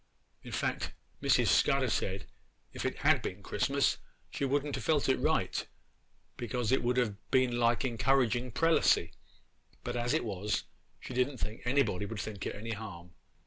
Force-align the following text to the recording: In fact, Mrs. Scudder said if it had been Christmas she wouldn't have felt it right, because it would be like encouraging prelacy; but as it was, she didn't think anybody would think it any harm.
In 0.41 0.51
fact, 0.51 0.93
Mrs. 1.21 1.49
Scudder 1.49 1.87
said 1.87 2.25
if 2.73 2.85
it 2.85 2.95
had 3.05 3.21
been 3.21 3.43
Christmas 3.43 3.99
she 4.31 4.45
wouldn't 4.45 4.73
have 4.73 4.83
felt 4.83 5.07
it 5.07 5.19
right, 5.19 5.67
because 6.37 6.71
it 6.71 6.81
would 6.81 7.17
be 7.29 7.47
like 7.47 7.85
encouraging 7.85 8.51
prelacy; 8.51 9.11
but 9.83 9.95
as 9.95 10.15
it 10.15 10.25
was, 10.25 10.63
she 10.99 11.13
didn't 11.13 11.37
think 11.37 11.61
anybody 11.65 12.07
would 12.07 12.19
think 12.19 12.47
it 12.47 12.55
any 12.55 12.71
harm. 12.71 13.11